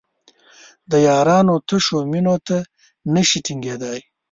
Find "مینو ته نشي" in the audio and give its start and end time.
2.11-3.39